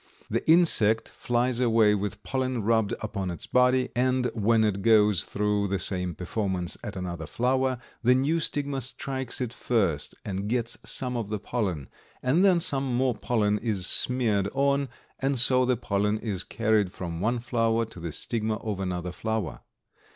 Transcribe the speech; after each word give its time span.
The 0.31 0.41
insect 0.49 1.09
flies 1.09 1.59
away 1.59 1.93
with 1.93 2.23
pollen 2.23 2.63
rubbed 2.63 2.95
upon 3.01 3.29
its 3.29 3.45
body, 3.45 3.89
and 3.95 4.31
when 4.33 4.63
it 4.63 4.81
goes 4.81 5.25
through 5.25 5.67
the 5.67 5.77
same 5.77 6.15
performance 6.15 6.75
at 6.83 6.95
another 6.95 7.27
flower, 7.27 7.77
the 8.01 8.15
new 8.15 8.39
stigma 8.39 8.81
strikes 8.81 9.39
it 9.39 9.53
first 9.53 10.15
and 10.25 10.49
gets 10.49 10.75
some 10.83 11.15
of 11.15 11.29
the 11.29 11.37
pollen, 11.37 11.87
and 12.23 12.43
then 12.43 12.59
some 12.59 12.95
more 12.95 13.13
pollen 13.13 13.59
is 13.59 13.85
smeared 13.85 14.49
on, 14.55 14.89
and 15.19 15.37
so 15.37 15.65
the 15.65 15.77
pollen 15.77 16.17
is 16.17 16.43
carried 16.43 16.91
from 16.91 17.21
one 17.21 17.37
flower 17.37 17.85
to 17.85 17.99
the 17.99 18.11
stigma 18.11 18.55
of 18.55 18.79
another 18.79 19.11
flower. 19.11 19.59